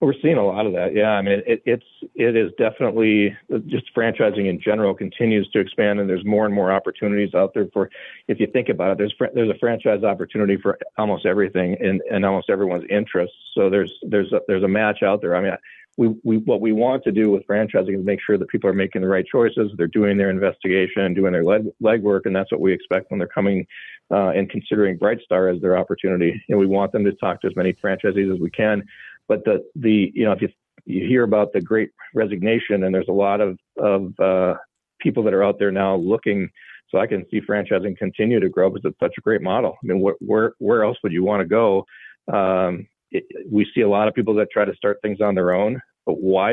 We're 0.00 0.14
seeing 0.22 0.38
a 0.38 0.46
lot 0.46 0.64
of 0.64 0.72
that. 0.72 0.94
Yeah, 0.94 1.10
I 1.10 1.20
mean, 1.20 1.42
it, 1.46 1.62
it's 1.66 1.84
it 2.14 2.34
is 2.34 2.50
definitely 2.56 3.36
just 3.66 3.94
franchising 3.94 4.48
in 4.48 4.58
general 4.58 4.94
continues 4.94 5.48
to 5.50 5.60
expand, 5.60 6.00
and 6.00 6.08
there's 6.08 6.24
more 6.24 6.46
and 6.46 6.54
more 6.54 6.72
opportunities 6.72 7.34
out 7.34 7.52
there 7.52 7.66
for. 7.72 7.90
If 8.26 8.40
you 8.40 8.46
think 8.46 8.70
about 8.70 8.92
it, 8.92 8.98
there's 8.98 9.14
there's 9.34 9.50
a 9.50 9.58
franchise 9.58 10.02
opportunity 10.02 10.56
for 10.56 10.78
almost 10.96 11.26
everything 11.26 11.76
in, 11.80 12.00
in 12.10 12.24
almost 12.24 12.48
everyone's 12.48 12.84
interests. 12.88 13.36
So 13.54 13.68
there's 13.68 13.92
there's 14.02 14.32
a, 14.32 14.40
there's 14.48 14.62
a 14.62 14.68
match 14.68 15.02
out 15.02 15.20
there. 15.20 15.36
I 15.36 15.42
mean, 15.42 15.52
we, 16.00 16.08
we 16.24 16.38
what 16.38 16.62
we 16.62 16.72
want 16.72 17.04
to 17.04 17.12
do 17.12 17.30
with 17.30 17.46
franchising 17.46 17.98
is 17.98 18.04
make 18.04 18.20
sure 18.24 18.38
that 18.38 18.48
people 18.48 18.70
are 18.70 18.74
making 18.74 19.02
the 19.02 19.08
right 19.08 19.26
choices, 19.30 19.70
they're 19.76 19.86
doing 19.86 20.16
their 20.16 20.30
investigation, 20.30 21.12
doing 21.12 21.32
their 21.32 21.44
leg 21.44 21.66
legwork, 21.82 22.22
and 22.24 22.34
that's 22.34 22.50
what 22.50 22.62
we 22.62 22.72
expect 22.72 23.10
when 23.10 23.18
they're 23.18 23.28
coming 23.28 23.66
uh, 24.10 24.30
and 24.30 24.48
considering 24.48 24.98
Brightstar 24.98 25.54
as 25.54 25.60
their 25.60 25.76
opportunity. 25.76 26.42
And 26.48 26.58
we 26.58 26.66
want 26.66 26.92
them 26.92 27.04
to 27.04 27.12
talk 27.12 27.42
to 27.42 27.48
as 27.48 27.56
many 27.56 27.74
franchisees 27.74 28.32
as 28.32 28.40
we 28.40 28.50
can. 28.50 28.82
But 29.30 29.44
the 29.44 29.64
the 29.76 30.10
you 30.12 30.24
know 30.24 30.32
if 30.32 30.42
you 30.42 30.48
you 30.86 31.06
hear 31.06 31.22
about 31.22 31.52
the 31.52 31.60
Great 31.60 31.90
Resignation, 32.16 32.82
and 32.82 32.92
there's 32.92 33.08
a 33.08 33.12
lot 33.12 33.40
of 33.40 33.56
of 33.78 34.18
uh, 34.18 34.54
people 35.00 35.22
that 35.22 35.34
are 35.34 35.44
out 35.44 35.60
there 35.60 35.70
now 35.70 35.94
looking. 35.96 36.50
So 36.90 36.98
I 36.98 37.06
can 37.06 37.24
see 37.30 37.40
franchising 37.40 37.96
continue 37.96 38.40
to 38.40 38.48
grow 38.48 38.68
because 38.68 38.90
it's 38.90 38.98
such 38.98 39.14
a 39.16 39.20
great 39.20 39.40
model. 39.40 39.76
I 39.80 39.86
mean, 39.86 40.04
wh- 40.04 40.20
where 40.20 40.54
where 40.58 40.82
else 40.82 40.98
would 41.04 41.12
you 41.12 41.22
want 41.22 41.42
to 41.42 41.46
go? 41.46 41.84
Um, 42.32 42.88
it, 43.12 43.24
we 43.48 43.64
see 43.72 43.82
a 43.82 43.88
lot 43.88 44.08
of 44.08 44.14
people 44.14 44.34
that 44.34 44.48
try 44.52 44.64
to 44.64 44.74
start 44.74 44.98
things 45.00 45.20
on 45.20 45.36
their 45.36 45.52
own, 45.52 45.80
but 46.06 46.20
why, 46.20 46.50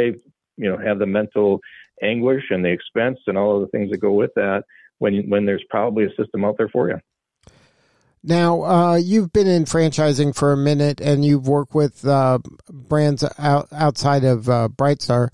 you 0.57 0.69
know, 0.69 0.77
have 0.77 0.99
the 0.99 1.07
mental 1.07 1.59
anguish 2.03 2.43
and 2.51 2.63
the 2.63 2.69
expense 2.69 3.17
and 3.25 3.39
all 3.39 3.55
of 3.55 3.61
the 3.61 3.71
things 3.75 3.89
that 3.89 3.97
go 3.97 4.11
with 4.11 4.31
that 4.35 4.63
when 4.99 5.27
when 5.31 5.47
there's 5.47 5.65
probably 5.71 6.05
a 6.05 6.15
system 6.21 6.45
out 6.45 6.55
there 6.59 6.69
for 6.69 6.89
you. 6.89 6.99
Now, 8.23 8.63
uh, 8.63 8.95
you've 8.95 9.31
been 9.31 9.47
in 9.47 9.65
franchising 9.65 10.35
for 10.35 10.51
a 10.51 10.57
minute, 10.57 10.99
and 10.99 11.23
you've 11.23 11.47
worked 11.47 11.73
with 11.73 12.05
uh, 12.05 12.39
brands 12.69 13.23
out, 13.37 13.67
outside 13.71 14.23
of 14.23 14.49
uh, 14.49 14.69
Brightstar. 14.69 15.29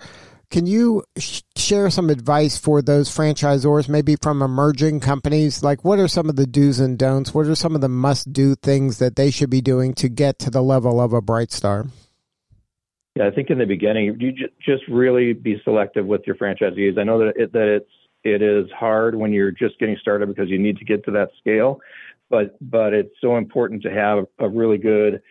Can 0.52 0.68
you 0.68 1.04
sh- 1.18 1.42
share 1.56 1.90
some 1.90 2.12
advice 2.12 2.58
for 2.58 2.84
those 2.84 3.10
franchisors, 3.10 3.90
maybe 3.90 4.16
from 4.22 4.44
emerging 4.44 5.00
companies? 5.00 5.64
Like, 5.64 5.84
what 5.84 5.98
are 5.98 6.08
some 6.08 6.30
of 6.30 6.36
the 6.36 6.46
do's 6.46 6.80
and 6.80 6.98
don'ts? 6.98 7.34
What 7.34 7.48
are 7.48 7.56
some 7.56 7.74
of 7.74 7.82
the 7.82 7.90
must 7.90 8.32
do 8.32 8.54
things 8.54 9.00
that 9.00 9.16
they 9.16 9.32
should 9.32 9.50
be 9.50 9.62
doing 9.62 9.96
to 9.96 10.10
get 10.10 10.38
to 10.40 10.52
the 10.52 10.62
level 10.62 11.02
of 11.02 11.14
a 11.14 11.22
Brightstar? 11.22 11.90
Yeah, 13.16 13.28
I 13.28 13.32
think 13.32 13.50
in 13.50 13.58
the 13.60 13.66
beginning, 13.66 14.18
you 14.20 14.34
just 14.60 14.88
really 14.88 15.34
be 15.34 15.60
selective 15.64 16.06
with 16.06 16.22
your 16.26 16.36
franchisees. 16.36 17.00
I 17.00 17.04
know 17.04 17.20
that 17.20 17.34
it, 17.36 17.54
that 17.54 17.68
it's 17.68 17.90
it 18.24 18.42
is 18.42 18.70
hard 18.72 19.16
when 19.16 19.34
you're 19.34 19.52
just 19.52 19.78
getting 19.80 19.98
started 20.00 20.28
because 20.28 20.50
you 20.50 20.58
need 20.58 20.78
to 20.78 20.86
get 20.86 21.04
to 21.06 21.12
that 21.12 21.30
scale, 21.40 21.80
but 22.34 22.58
but 22.72 22.94
it's 22.96 23.14
so 23.22 23.38
important 23.38 23.84
to 23.84 23.92
have 23.92 24.26
a 24.40 24.50
really 24.50 24.80
good 24.80 25.22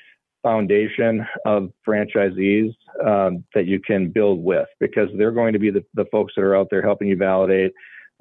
foundation 0.45 1.27
of 1.45 1.73
franchisees 1.87 2.73
um, 3.05 3.45
that 3.55 3.67
you 3.67 3.81
can 3.81 4.09
build 4.09 4.43
with 4.43 4.69
because 4.79 5.09
they're 5.19 5.33
going 5.33 5.53
to 5.53 5.59
be 5.59 5.71
the, 5.71 5.85
the 5.95 6.05
folks 6.13 6.33
that 6.37 6.43
are 6.43 6.57
out 6.57 6.69
there 6.71 6.81
helping 6.81 7.09
you 7.09 7.17
validate. 7.17 7.73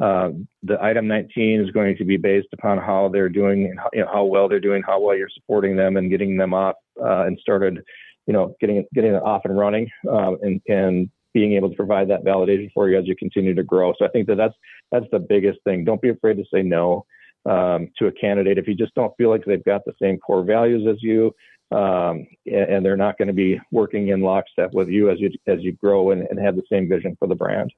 Uh, 0.01 0.29
the 0.63 0.81
item 0.83 1.07
19 1.07 1.61
is 1.61 1.69
going 1.69 1.95
to 1.95 2.03
be 2.03 2.17
based 2.17 2.47
upon 2.53 2.79
how 2.79 3.07
they're 3.07 3.29
doing, 3.29 3.61
you 3.93 4.01
know, 4.01 4.07
how 4.11 4.23
well 4.23 4.49
they're 4.49 4.59
doing, 4.59 4.81
how 4.83 4.99
well 4.99 5.15
you're 5.15 5.29
supporting 5.29 5.75
them, 5.75 5.97
and 5.97 6.09
getting 6.09 6.35
them 6.35 6.51
off 6.51 6.75
uh, 6.99 7.25
and 7.25 7.37
started, 7.39 7.83
you 8.25 8.33
know, 8.33 8.55
getting 8.59 8.83
getting 8.95 9.13
it 9.13 9.21
off 9.21 9.41
and 9.45 9.55
running, 9.55 9.87
uh, 10.11 10.33
and 10.41 10.59
and 10.67 11.07
being 11.35 11.53
able 11.53 11.69
to 11.69 11.75
provide 11.75 12.09
that 12.09 12.23
validation 12.23 12.71
for 12.73 12.89
you 12.89 12.97
as 12.97 13.05
you 13.05 13.15
continue 13.15 13.53
to 13.53 13.63
grow. 13.63 13.93
So 13.99 14.05
I 14.05 14.09
think 14.09 14.25
that 14.25 14.37
that's 14.37 14.55
that's 14.91 15.05
the 15.11 15.19
biggest 15.19 15.59
thing. 15.65 15.85
Don't 15.85 16.01
be 16.01 16.09
afraid 16.09 16.37
to 16.37 16.45
say 16.51 16.63
no 16.63 17.05
um, 17.45 17.89
to 17.97 18.07
a 18.07 18.11
candidate 18.11 18.57
if 18.57 18.67
you 18.67 18.75
just 18.75 18.93
don't 18.95 19.15
feel 19.17 19.29
like 19.29 19.43
they've 19.45 19.63
got 19.63 19.83
the 19.85 19.93
same 20.01 20.17
core 20.17 20.43
values 20.43 20.87
as 20.89 21.01
you, 21.01 21.33
um, 21.71 22.27
and 22.45 22.85
they're 22.85 22.97
not 22.97 23.17
going 23.17 23.27
to 23.27 23.33
be 23.33 23.59
working 23.71 24.09
in 24.09 24.21
lockstep 24.21 24.73
with 24.73 24.89
you 24.89 25.09
as 25.09 25.19
you 25.19 25.31
as 25.47 25.59
you 25.61 25.71
grow 25.73 26.11
and, 26.11 26.27
and 26.29 26.39
have 26.39 26.55
the 26.55 26.63
same 26.71 26.87
vision 26.87 27.15
for 27.17 27.27
the 27.27 27.35
brand. 27.35 27.71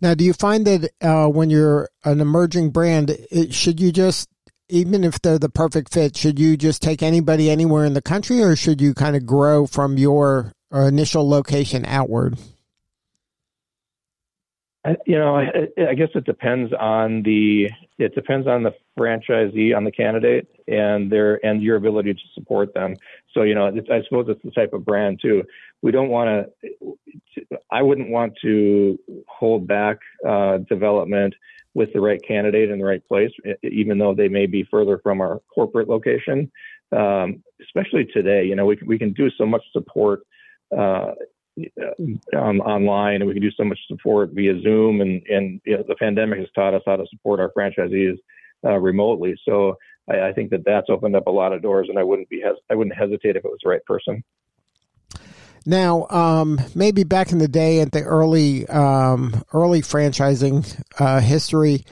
Now, 0.00 0.14
do 0.14 0.24
you 0.24 0.32
find 0.32 0.66
that 0.66 0.90
uh, 1.00 1.28
when 1.28 1.48
you're 1.48 1.88
an 2.04 2.20
emerging 2.20 2.70
brand, 2.70 3.10
it, 3.30 3.54
should 3.54 3.80
you 3.80 3.92
just 3.92 4.28
even 4.68 5.04
if 5.04 5.20
they're 5.20 5.38
the 5.38 5.48
perfect 5.48 5.92
fit, 5.92 6.16
should 6.16 6.38
you 6.38 6.56
just 6.56 6.82
take 6.82 7.02
anybody 7.02 7.50
anywhere 7.50 7.84
in 7.84 7.92
the 7.92 8.02
country, 8.02 8.42
or 8.42 8.56
should 8.56 8.80
you 8.80 8.94
kind 8.94 9.14
of 9.14 9.26
grow 9.26 9.66
from 9.66 9.98
your 9.98 10.52
uh, 10.74 10.80
initial 10.80 11.28
location 11.28 11.84
outward? 11.86 12.38
you 15.06 15.16
know, 15.18 15.36
I, 15.36 15.68
I 15.90 15.94
guess 15.94 16.08
it 16.14 16.24
depends 16.24 16.72
on 16.72 17.22
the 17.22 17.70
it 18.04 18.14
depends 18.14 18.46
on 18.46 18.62
the 18.62 18.74
franchisee, 18.98 19.76
on 19.76 19.84
the 19.84 19.90
candidate, 19.90 20.48
and 20.68 21.10
their 21.10 21.44
and 21.44 21.62
your 21.62 21.76
ability 21.76 22.14
to 22.14 22.20
support 22.34 22.74
them. 22.74 22.96
So 23.32 23.42
you 23.42 23.54
know, 23.54 23.66
I 23.68 24.02
suppose 24.04 24.26
it's 24.28 24.42
the 24.42 24.50
type 24.50 24.72
of 24.72 24.84
brand 24.84 25.20
too. 25.20 25.44
We 25.82 25.90
don't 25.90 26.08
want 26.08 26.46
to. 26.62 26.96
I 27.70 27.82
wouldn't 27.82 28.10
want 28.10 28.34
to 28.42 28.98
hold 29.28 29.66
back 29.66 29.98
uh, 30.26 30.58
development 30.58 31.34
with 31.74 31.92
the 31.92 32.00
right 32.00 32.20
candidate 32.26 32.70
in 32.70 32.78
the 32.78 32.84
right 32.84 33.06
place, 33.08 33.30
even 33.62 33.98
though 33.98 34.14
they 34.14 34.28
may 34.28 34.46
be 34.46 34.66
further 34.70 34.98
from 35.02 35.20
our 35.20 35.40
corporate 35.54 35.88
location. 35.88 36.50
Um, 36.92 37.42
especially 37.62 38.04
today, 38.04 38.44
you 38.44 38.54
know, 38.54 38.66
we 38.66 38.76
can, 38.76 38.86
we 38.86 38.98
can 38.98 39.14
do 39.14 39.30
so 39.38 39.46
much 39.46 39.62
support 39.72 40.20
uh, 40.76 41.12
um, 42.34 42.60
online 42.60 43.16
and 43.16 43.26
we 43.26 43.34
can 43.34 43.42
do 43.42 43.50
so 43.50 43.64
much 43.64 43.78
support 43.86 44.30
via 44.32 44.60
Zoom. 44.62 45.00
And, 45.00 45.22
and 45.28 45.60
you 45.64 45.76
know, 45.76 45.84
the 45.86 45.94
pandemic 45.96 46.38
has 46.38 46.48
taught 46.54 46.74
us 46.74 46.82
how 46.86 46.96
to 46.96 47.04
support 47.10 47.40
our 47.40 47.52
franchisees 47.56 48.16
uh, 48.64 48.78
remotely. 48.78 49.34
So 49.44 49.76
I, 50.08 50.28
I, 50.28 50.32
think 50.32 50.50
that 50.50 50.64
that's 50.64 50.88
opened 50.88 51.16
up 51.16 51.26
a 51.26 51.30
lot 51.30 51.52
of 51.52 51.62
doors, 51.62 51.88
and 51.88 51.98
I 51.98 52.02
wouldn't 52.02 52.28
be 52.28 52.40
hes- 52.40 52.60
I 52.70 52.74
wouldn't 52.74 52.96
hesitate 52.96 53.36
if 53.36 53.44
it 53.44 53.50
was 53.50 53.58
the 53.62 53.70
right 53.70 53.84
person. 53.84 54.22
Now, 55.64 56.06
um, 56.10 56.60
maybe 56.74 57.04
back 57.04 57.30
in 57.30 57.38
the 57.38 57.48
day 57.48 57.80
at 57.80 57.92
the 57.92 58.02
early 58.02 58.66
um, 58.68 59.44
early 59.52 59.80
franchising 59.80 60.82
uh, 60.98 61.20
history, 61.20 61.84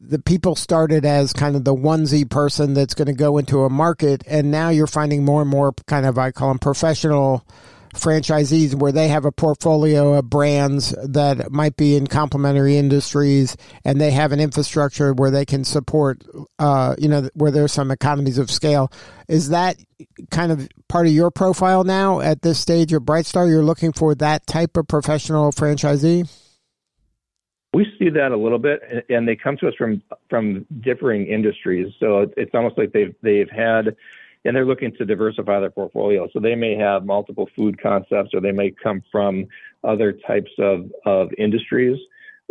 the 0.00 0.18
people 0.18 0.56
started 0.56 1.04
as 1.04 1.32
kind 1.32 1.54
of 1.54 1.64
the 1.64 1.74
onesie 1.74 2.28
person 2.28 2.74
that's 2.74 2.94
going 2.94 3.06
to 3.06 3.12
go 3.12 3.38
into 3.38 3.64
a 3.64 3.70
market, 3.70 4.24
and 4.26 4.50
now 4.50 4.70
you're 4.70 4.86
finding 4.86 5.24
more 5.24 5.42
and 5.42 5.50
more 5.50 5.72
kind 5.86 6.06
of 6.06 6.18
I 6.18 6.32
call 6.32 6.48
them 6.48 6.58
professional 6.58 7.46
franchisees 7.94 8.74
where 8.74 8.92
they 8.92 9.08
have 9.08 9.24
a 9.24 9.32
portfolio 9.32 10.14
of 10.14 10.28
brands 10.30 10.94
that 11.06 11.50
might 11.50 11.76
be 11.76 11.96
in 11.96 12.06
complementary 12.06 12.76
industries 12.76 13.56
and 13.84 14.00
they 14.00 14.10
have 14.10 14.32
an 14.32 14.40
infrastructure 14.40 15.12
where 15.12 15.30
they 15.30 15.44
can 15.44 15.64
support 15.64 16.22
uh, 16.58 16.94
you 16.98 17.08
know 17.08 17.28
where 17.34 17.50
there's 17.50 17.72
some 17.72 17.90
economies 17.90 18.38
of 18.38 18.50
scale. 18.50 18.90
Is 19.28 19.50
that 19.50 19.76
kind 20.30 20.52
of 20.52 20.68
part 20.88 21.06
of 21.06 21.12
your 21.12 21.30
profile 21.30 21.84
now 21.84 22.20
at 22.20 22.42
this 22.42 22.58
stage 22.58 22.92
of 22.92 23.02
brightstar 23.02 23.48
you're 23.48 23.62
looking 23.62 23.92
for 23.92 24.14
that 24.16 24.46
type 24.46 24.76
of 24.76 24.88
professional 24.88 25.52
franchisee? 25.52 26.30
We 27.74 27.86
see 27.98 28.10
that 28.10 28.32
a 28.32 28.36
little 28.36 28.58
bit 28.58 29.06
and 29.08 29.28
they 29.28 29.36
come 29.36 29.56
to 29.58 29.68
us 29.68 29.74
from 29.76 30.02
from 30.30 30.66
differing 30.80 31.26
industries. 31.26 31.92
So 32.00 32.26
it's 32.36 32.54
almost 32.54 32.78
like 32.78 32.92
they've 32.92 33.14
they've 33.22 33.50
had 33.50 33.96
and 34.44 34.56
they're 34.56 34.64
looking 34.64 34.92
to 34.96 35.04
diversify 35.04 35.60
their 35.60 35.70
portfolio. 35.70 36.28
So 36.32 36.40
they 36.40 36.54
may 36.54 36.76
have 36.76 37.04
multiple 37.04 37.48
food 37.54 37.80
concepts, 37.80 38.30
or 38.34 38.40
they 38.40 38.52
may 38.52 38.72
come 38.82 39.02
from 39.10 39.46
other 39.84 40.12
types 40.12 40.50
of 40.58 40.90
of 41.06 41.28
industries. 41.38 41.98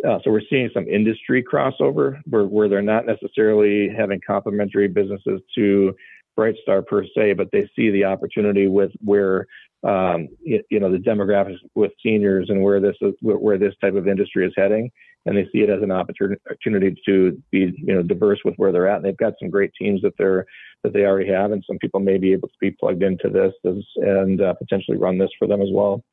Uh, 0.07 0.17
so 0.23 0.31
we're 0.31 0.41
seeing 0.49 0.69
some 0.73 0.87
industry 0.87 1.43
crossover 1.43 2.19
where, 2.25 2.45
where 2.45 2.67
they're 2.67 2.81
not 2.81 3.05
necessarily 3.05 3.89
having 3.95 4.19
complementary 4.25 4.87
businesses 4.87 5.41
to 5.53 5.95
Brightstar 6.37 6.85
per 6.85 7.03
se, 7.15 7.33
but 7.33 7.49
they 7.51 7.69
see 7.75 7.91
the 7.91 8.05
opportunity 8.05 8.67
with 8.67 8.91
where 9.03 9.45
um, 9.83 10.27
you, 10.43 10.61
you, 10.69 10.79
know 10.79 10.91
the 10.91 10.97
demographics 10.97 11.57
with 11.73 11.91
seniors 12.03 12.49
and 12.49 12.61
where 12.61 12.79
this 12.79 12.95
is 13.01 13.13
where 13.21 13.57
this 13.57 13.73
type 13.81 13.95
of 13.95 14.07
industry 14.07 14.45
is 14.45 14.53
heading, 14.55 14.91
and 15.25 15.35
they 15.35 15.45
see 15.51 15.59
it 15.59 15.69
as 15.69 15.81
an 15.81 15.91
opportunity 15.91 16.95
to 17.05 17.41
be 17.51 17.73
you 17.77 17.95
know 17.95 18.03
diverse 18.03 18.39
with 18.45 18.55
where 18.57 18.71
they're 18.71 18.87
at. 18.87 18.97
And 18.97 19.05
they've 19.05 19.17
got 19.17 19.33
some 19.39 19.49
great 19.49 19.71
teams 19.79 20.01
that 20.03 20.13
they're 20.19 20.45
that 20.83 20.93
they 20.93 21.05
already 21.05 21.31
have, 21.31 21.51
and 21.51 21.63
some 21.65 21.79
people 21.79 21.99
may 21.99 22.17
be 22.17 22.31
able 22.31 22.47
to 22.47 22.53
be 22.59 22.71
plugged 22.71 23.01
into 23.01 23.29
this 23.29 23.53
as, 23.65 23.83
and 23.97 24.41
uh, 24.41 24.53
potentially 24.53 24.97
run 24.97 25.17
this 25.17 25.31
for 25.39 25.47
them 25.47 25.61
as 25.61 25.69
well. 25.71 26.03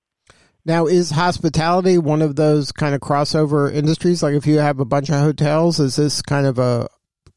Now, 0.65 0.87
is 0.87 1.11
hospitality 1.11 1.99
one 1.99 2.23
of 2.23 2.37
those 2.37 2.73
kind 2.73 2.95
of 2.95 3.01
crossover 3.01 3.73
industries? 3.73 4.23
Like, 4.23 4.35
if 4.35 4.47
you 4.47 4.59
have 4.59 4.81
a 4.81 4.85
bunch 4.85 5.09
of 5.09 5.17
hotels, 5.17 5.79
is 5.81 5.97
this 5.97 6.21
kind 6.21 6.47
of 6.47 6.59
a, 6.59 6.89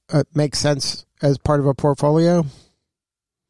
a 0.09 0.25
makes 0.33 0.59
sense 0.59 1.05
as 1.21 1.38
part 1.38 1.59
of 1.59 1.65
a 1.65 1.73
portfolio? 1.73 2.45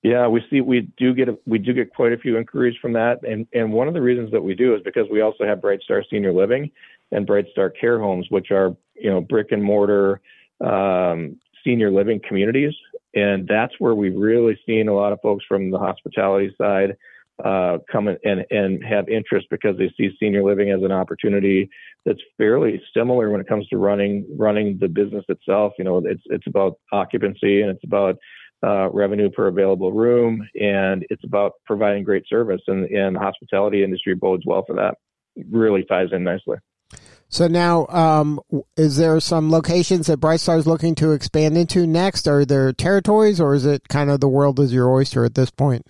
Yeah, 0.03 0.27
we 0.27 0.43
see 0.49 0.61
we 0.61 0.91
do 0.97 1.13
get 1.13 1.29
a, 1.29 1.37
we 1.45 1.59
do 1.59 1.73
get 1.73 1.93
quite 1.93 2.11
a 2.11 2.17
few 2.17 2.37
inquiries 2.37 2.75
from 2.81 2.93
that, 2.93 3.19
and 3.23 3.45
and 3.53 3.71
one 3.71 3.87
of 3.87 3.93
the 3.93 4.01
reasons 4.01 4.31
that 4.31 4.41
we 4.41 4.55
do 4.55 4.75
is 4.75 4.81
because 4.83 5.07
we 5.11 5.21
also 5.21 5.45
have 5.45 5.59
Brightstar 5.59 6.03
Senior 6.09 6.33
Living 6.33 6.71
and 7.11 7.27
Brightstar 7.27 7.71
Care 7.79 7.99
Homes, 7.99 8.25
which 8.29 8.49
are 8.51 8.75
you 8.95 9.11
know 9.11 9.21
brick 9.21 9.51
and 9.51 9.63
mortar 9.63 10.21
um, 10.59 11.39
senior 11.63 11.91
living 11.91 12.19
communities 12.27 12.73
and 13.13 13.47
that's 13.47 13.73
where 13.79 13.95
we've 13.95 14.15
really 14.15 14.57
seen 14.65 14.87
a 14.87 14.93
lot 14.93 15.11
of 15.11 15.19
folks 15.21 15.43
from 15.47 15.71
the 15.71 15.77
hospitality 15.77 16.53
side 16.57 16.95
uh, 17.43 17.79
come 17.91 18.07
and, 18.07 18.45
and 18.51 18.83
have 18.83 19.09
interest 19.09 19.47
because 19.49 19.75
they 19.77 19.91
see 19.97 20.11
senior 20.19 20.43
living 20.43 20.69
as 20.69 20.83
an 20.83 20.91
opportunity 20.91 21.69
that's 22.05 22.19
fairly 22.37 22.81
similar 22.95 23.29
when 23.31 23.41
it 23.41 23.47
comes 23.47 23.67
to 23.67 23.77
running 23.77 24.25
running 24.37 24.77
the 24.79 24.87
business 24.87 25.25
itself. 25.27 25.73
You 25.77 25.85
know, 25.85 25.97
it's 26.05 26.21
it's 26.27 26.45
about 26.45 26.75
occupancy 26.91 27.61
and 27.61 27.71
it's 27.71 27.83
about 27.83 28.17
uh, 28.63 28.89
revenue 28.91 29.29
per 29.29 29.47
available 29.47 29.91
room, 29.91 30.47
and 30.59 31.05
it's 31.09 31.23
about 31.23 31.53
providing 31.65 32.03
great 32.03 32.27
service. 32.27 32.61
And, 32.67 32.85
and 32.85 33.15
the 33.15 33.19
hospitality 33.19 33.83
industry 33.83 34.15
bodes 34.15 34.43
well 34.45 34.63
for 34.65 34.75
that. 34.75 34.95
It 35.35 35.47
really 35.49 35.83
ties 35.83 36.09
in 36.11 36.23
nicely. 36.23 36.57
So 37.29 37.47
now, 37.47 37.87
um, 37.87 38.41
is 38.75 38.97
there 38.97 39.17
some 39.21 39.51
locations 39.51 40.07
that 40.07 40.19
Brightstar 40.19 40.57
is 40.57 40.67
looking 40.67 40.95
to 40.95 41.13
expand 41.13 41.57
into 41.57 41.87
next? 41.87 42.27
Are 42.27 42.43
there 42.43 42.73
territories, 42.73 43.39
or 43.39 43.55
is 43.55 43.65
it 43.65 43.87
kind 43.87 44.09
of 44.09 44.19
the 44.19 44.27
world 44.27 44.59
is 44.59 44.73
your 44.73 44.93
oyster 44.93 45.23
at 45.23 45.35
this 45.35 45.49
point? 45.49 45.87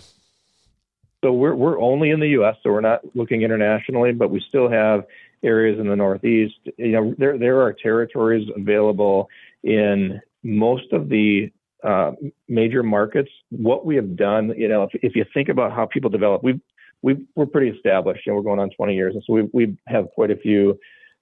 So 1.24 1.34
we're 1.34 1.56
we're 1.56 1.80
only 1.80 2.12
in 2.12 2.20
the 2.20 2.30
U.S., 2.30 2.56
so 2.62 2.72
we're 2.72 2.82
not 2.82 3.01
looking 3.16 3.42
internationally, 3.42 4.12
but 4.12 4.30
we 4.30 4.44
still 4.48 4.70
have 4.70 5.06
areas 5.44 5.80
in 5.80 5.88
the 5.88 5.96
Northeast. 5.96 6.56
You 6.78 6.92
know, 6.92 7.16
there 7.18 7.38
there 7.40 7.62
are 7.62 7.74
territories 7.74 8.48
available 8.56 9.28
in 9.63 10.22
most 10.44 10.94
of 10.94 11.10
the 11.10 11.51
uh, 11.83 12.11
major 12.47 12.83
markets. 12.83 13.29
What 13.50 13.85
we 13.85 13.95
have 13.95 14.15
done, 14.15 14.53
you 14.57 14.67
know, 14.67 14.83
if, 14.83 14.91
if 15.03 15.15
you 15.15 15.25
think 15.33 15.50
about 15.50 15.71
how 15.73 15.85
people 15.85 16.09
develop, 16.09 16.43
we 16.43 16.59
we 17.01 17.25
we're 17.35 17.45
pretty 17.45 17.75
established. 17.75 18.25
You 18.25 18.31
know, 18.31 18.38
we're 18.38 18.43
going 18.43 18.59
on 18.59 18.69
20 18.69 18.95
years, 18.95 19.15
and 19.15 19.23
so 19.25 19.33
we 19.33 19.50
we 19.53 19.77
have 19.88 20.07
quite 20.15 20.31
a 20.31 20.35
few 20.35 20.79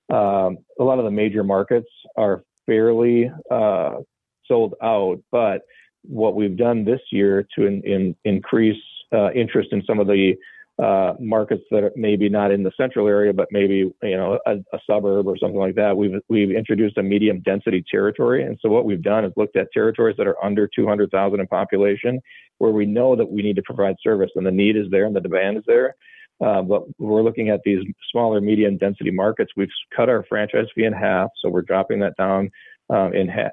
um, 0.10 0.58
a 0.80 0.84
lot 0.84 0.98
of 0.98 1.06
the 1.06 1.12
major 1.12 1.44
markets 1.44 1.90
are 2.18 2.44
fairly 2.66 3.32
uh, 3.52 3.98
sold 4.46 4.74
out, 4.82 5.20
but 5.32 5.62
what 6.04 6.36
we've 6.36 6.58
done 6.58 6.86
this 6.86 7.02
year 7.12 7.48
to 7.56 7.66
in, 7.66 7.82
in, 7.84 8.16
increase 8.24 8.82
uh, 9.14 9.32
interest 9.32 9.70
in 9.72 9.84
some 9.86 10.00
of 10.00 10.08
the 10.08 10.36
uh, 10.82 11.14
markets 11.20 11.64
that 11.72 11.84
are 11.84 11.92
maybe 11.96 12.30
not 12.30 12.52
in 12.52 12.64
the 12.64 12.72
central 12.78 13.08
area, 13.08 13.34
but 13.34 13.48
maybe 13.52 13.92
you 14.02 14.18
know 14.18 14.40
a, 14.46 14.54
a, 14.74 14.80
suburb 14.90 15.28
or 15.28 15.38
something 15.38 15.60
like 15.60 15.76
that. 15.76 15.98
We've 15.98 16.22
we've 16.30 16.52
introduced 16.52 16.98
a 16.98 17.04
medium 17.04 17.42
density 17.42 17.84
territory, 17.92 18.44
and 18.44 18.58
so 18.62 18.70
what 18.70 18.86
we've 18.86 19.02
done 19.02 19.26
is 19.26 19.34
looked 19.36 19.58
at 19.58 19.68
territories 19.74 20.16
that 20.18 20.28
are 20.28 20.42
under 20.44 20.70
200,000 20.74 21.40
in 21.40 21.48
population, 21.48 22.22
where 22.60 22.72
we 22.72 22.86
know 22.86 23.16
that 23.16 23.30
we 23.30 23.42
need 23.42 23.58
to 23.58 23.64
provide 23.64 23.96
service 24.02 24.30
and 24.36 24.46
the 24.46 24.52
need 24.52 24.78
is 24.78 24.86
there 24.90 25.06
and 25.06 25.16
the 25.16 25.22
demand 25.22 25.58
is 25.58 25.64
there. 25.68 25.96
Uh, 26.42 26.62
but 26.62 26.84
we're 26.98 27.24
looking 27.24 27.50
at 27.50 27.60
these 27.66 27.80
smaller, 28.12 28.40
medium 28.40 28.78
density 28.78 29.12
markets. 29.12 29.52
We've 29.58 29.68
cut 29.94 30.08
our 30.08 30.24
franchise 30.30 30.68
fee 30.74 30.86
in 30.86 30.94
half, 30.94 31.30
so 31.42 31.50
we're 31.50 31.64
dropping 31.64 32.00
that 32.00 32.16
down 32.18 32.50
um, 32.90 33.14
in 33.14 33.28
ha- 33.28 33.52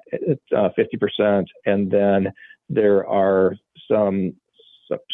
uh, 0.57 0.69
50%. 0.79 1.45
And 1.65 1.91
then 1.91 2.33
there 2.69 3.05
are 3.07 3.57
some 3.91 4.35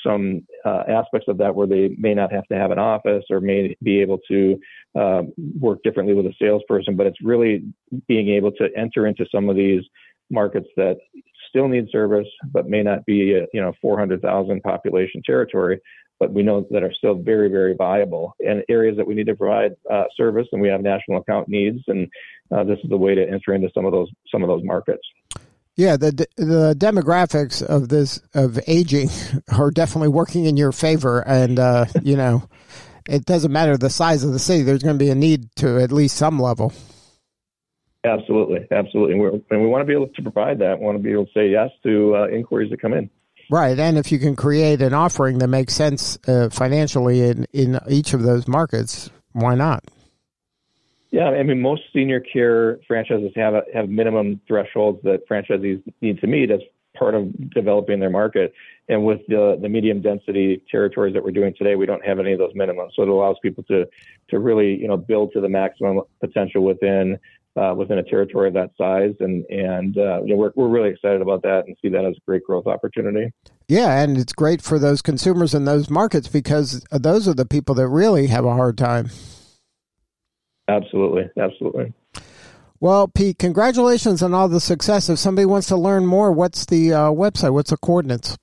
some 0.04 0.46
uh, 0.64 0.84
aspects 0.88 1.28
of 1.28 1.38
that 1.38 1.54
where 1.54 1.66
they 1.66 1.94
may 1.98 2.14
not 2.14 2.32
have 2.32 2.46
to 2.48 2.54
have 2.54 2.70
an 2.70 2.78
office 2.78 3.24
or 3.30 3.40
may 3.40 3.76
be 3.82 4.00
able 4.00 4.18
to 4.28 4.58
uh, 4.98 5.22
work 5.60 5.82
differently 5.82 6.14
with 6.14 6.26
a 6.26 6.34
salesperson. 6.40 6.96
But 6.96 7.06
it's 7.06 7.22
really 7.22 7.62
being 8.08 8.28
able 8.28 8.52
to 8.52 8.68
enter 8.76 9.06
into 9.06 9.26
some 9.32 9.48
of 9.48 9.56
these 9.56 9.82
markets 10.30 10.68
that 10.76 10.96
still 11.48 11.68
need 11.68 11.86
service, 11.90 12.28
but 12.50 12.68
may 12.68 12.82
not 12.82 13.04
be 13.04 13.34
a, 13.34 13.46
you 13.52 13.60
know 13.60 13.72
400,000 13.80 14.62
population 14.62 15.22
territory, 15.24 15.80
but 16.18 16.32
we 16.32 16.42
know 16.42 16.66
that 16.70 16.82
are 16.82 16.92
still 16.92 17.14
very 17.14 17.48
very 17.48 17.74
viable 17.74 18.34
and 18.40 18.62
areas 18.68 18.96
that 18.96 19.06
we 19.06 19.14
need 19.14 19.26
to 19.26 19.36
provide 19.36 19.72
uh, 19.90 20.04
service, 20.16 20.46
and 20.52 20.62
we 20.62 20.68
have 20.68 20.80
national 20.80 21.18
account 21.18 21.48
needs, 21.48 21.80
and 21.88 22.08
uh, 22.54 22.64
this 22.64 22.78
is 22.82 22.90
the 22.90 22.96
way 22.96 23.14
to 23.14 23.28
enter 23.28 23.54
into 23.54 23.68
some 23.74 23.84
of 23.84 23.92
those 23.92 24.08
some 24.30 24.42
of 24.42 24.48
those 24.48 24.62
markets. 24.64 25.02
Yeah, 25.76 25.96
the 25.96 26.26
the 26.36 26.74
demographics 26.78 27.62
of 27.62 27.88
this 27.88 28.20
of 28.34 28.60
aging 28.66 29.08
are 29.52 29.70
definitely 29.70 30.08
working 30.08 30.44
in 30.44 30.56
your 30.56 30.72
favor, 30.72 31.20
and 31.26 31.58
uh, 31.58 31.86
you 32.02 32.16
know, 32.16 32.48
it 33.08 33.24
doesn't 33.24 33.52
matter 33.52 33.76
the 33.76 33.90
size 33.90 34.22
of 34.22 34.32
the 34.32 34.38
city. 34.38 34.62
There's 34.62 34.82
going 34.82 34.98
to 34.98 35.04
be 35.04 35.10
a 35.10 35.14
need 35.14 35.54
to 35.56 35.80
at 35.80 35.90
least 35.90 36.16
some 36.16 36.38
level. 36.38 36.72
Absolutely, 38.04 38.66
absolutely, 38.70 39.12
and, 39.12 39.20
we're, 39.20 39.30
and 39.50 39.62
we 39.62 39.68
want 39.68 39.82
to 39.82 39.86
be 39.86 39.92
able 39.92 40.08
to 40.08 40.22
provide 40.22 40.58
that. 40.58 40.78
We 40.78 40.84
want 40.84 40.98
to 40.98 41.02
be 41.02 41.12
able 41.12 41.26
to 41.26 41.32
say 41.32 41.48
yes 41.48 41.70
to 41.84 42.16
uh, 42.16 42.28
inquiries 42.28 42.70
that 42.70 42.82
come 42.82 42.92
in. 42.92 43.08
Right, 43.48 43.78
and 43.78 43.96
if 43.96 44.10
you 44.10 44.18
can 44.18 44.34
create 44.34 44.82
an 44.82 44.92
offering 44.92 45.38
that 45.38 45.48
makes 45.48 45.74
sense 45.74 46.18
uh, 46.26 46.50
financially 46.50 47.22
in 47.22 47.46
in 47.52 47.78
each 47.88 48.12
of 48.12 48.22
those 48.22 48.46
markets, 48.46 49.08
why 49.32 49.54
not? 49.54 49.84
Yeah, 51.12 51.26
I 51.26 51.42
mean, 51.42 51.60
most 51.60 51.82
senior 51.92 52.20
care 52.20 52.80
franchises 52.88 53.32
have 53.36 53.52
a, 53.52 53.62
have 53.74 53.90
minimum 53.90 54.40
thresholds 54.48 55.02
that 55.04 55.28
franchisees 55.28 55.82
need 56.00 56.18
to 56.22 56.26
meet 56.26 56.50
as 56.50 56.60
part 56.96 57.14
of 57.14 57.50
developing 57.50 58.00
their 58.00 58.10
market. 58.10 58.54
And 58.88 59.04
with 59.04 59.20
the 59.28 59.58
the 59.60 59.68
medium 59.68 60.00
density 60.00 60.64
territories 60.70 61.12
that 61.12 61.22
we're 61.22 61.32
doing 61.32 61.54
today, 61.56 61.76
we 61.76 61.84
don't 61.84 62.04
have 62.04 62.18
any 62.18 62.32
of 62.32 62.38
those 62.38 62.54
minimums. 62.54 62.90
So 62.96 63.02
it 63.02 63.08
allows 63.08 63.36
people 63.42 63.62
to 63.64 63.86
to 64.30 64.38
really 64.38 64.74
you 64.74 64.88
know 64.88 64.96
build 64.96 65.32
to 65.34 65.42
the 65.42 65.50
maximum 65.50 66.00
potential 66.20 66.64
within 66.64 67.18
uh, 67.56 67.74
within 67.76 67.98
a 67.98 68.02
territory 68.02 68.48
of 68.48 68.54
that 68.54 68.70
size. 68.78 69.14
And 69.20 69.44
and 69.50 69.98
uh, 69.98 70.22
you 70.22 70.28
know 70.28 70.36
we're 70.36 70.52
we're 70.56 70.68
really 70.68 70.88
excited 70.88 71.20
about 71.20 71.42
that 71.42 71.66
and 71.66 71.76
see 71.82 71.90
that 71.90 72.06
as 72.06 72.16
a 72.16 72.20
great 72.26 72.42
growth 72.44 72.66
opportunity. 72.66 73.30
Yeah, 73.68 74.00
and 74.00 74.16
it's 74.16 74.32
great 74.32 74.62
for 74.62 74.78
those 74.78 75.02
consumers 75.02 75.52
in 75.52 75.66
those 75.66 75.90
markets 75.90 76.28
because 76.28 76.82
those 76.90 77.28
are 77.28 77.34
the 77.34 77.46
people 77.46 77.74
that 77.74 77.88
really 77.88 78.28
have 78.28 78.46
a 78.46 78.54
hard 78.54 78.78
time. 78.78 79.10
Absolutely, 80.72 81.30
absolutely. 81.38 81.92
Well, 82.80 83.06
Pete, 83.06 83.38
congratulations 83.38 84.22
on 84.22 84.34
all 84.34 84.48
the 84.48 84.60
success. 84.60 85.08
If 85.08 85.18
somebody 85.18 85.46
wants 85.46 85.68
to 85.68 85.76
learn 85.76 86.04
more, 86.04 86.32
what's 86.32 86.66
the 86.66 86.92
uh, 86.92 86.98
website? 87.10 87.52
What's 87.52 87.70
the 87.70 87.76
coordinates? 87.76 88.36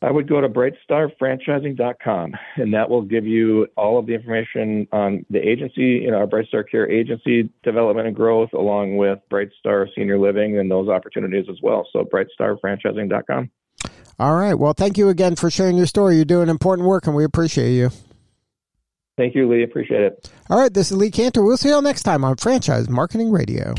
I 0.00 0.10
would 0.10 0.28
go 0.28 0.40
to 0.40 0.48
brightstarfranchising.com, 0.48 2.34
and 2.56 2.74
that 2.74 2.90
will 2.90 3.02
give 3.02 3.26
you 3.26 3.66
all 3.76 3.98
of 3.98 4.06
the 4.06 4.14
information 4.14 4.86
on 4.92 5.24
the 5.30 5.38
agency, 5.38 6.02
you 6.02 6.10
know, 6.10 6.18
our 6.18 6.26
Brightstar 6.26 6.68
Care 6.70 6.90
agency 6.90 7.50
development 7.62 8.06
and 8.06 8.14
growth, 8.14 8.52
along 8.52 8.96
with 8.98 9.18
Brightstar 9.30 9.88
Senior 9.96 10.18
Living 10.18 10.58
and 10.58 10.70
those 10.70 10.88
opportunities 10.88 11.46
as 11.50 11.56
well. 11.62 11.86
So, 11.92 12.04
brightstarfranchising.com. 12.04 13.50
All 14.18 14.36
right. 14.36 14.54
Well, 14.54 14.74
thank 14.74 14.96
you 14.98 15.08
again 15.08 15.36
for 15.36 15.50
sharing 15.50 15.76
your 15.76 15.86
story. 15.86 16.16
You're 16.16 16.24
doing 16.24 16.48
important 16.48 16.86
work, 16.86 17.06
and 17.06 17.16
we 17.16 17.24
appreciate 17.24 17.74
you. 17.74 17.90
Thank 19.16 19.34
you, 19.34 19.48
Lee. 19.48 19.62
Appreciate 19.62 20.02
it. 20.02 20.30
All 20.50 20.58
right, 20.58 20.72
this 20.72 20.90
is 20.90 20.96
Lee 20.96 21.10
Kantor. 21.10 21.44
We'll 21.44 21.56
see 21.56 21.68
you 21.68 21.74
all 21.76 21.82
next 21.82 22.02
time 22.02 22.24
on 22.24 22.36
Franchise 22.36 22.88
Marketing 22.88 23.30
Radio. 23.30 23.74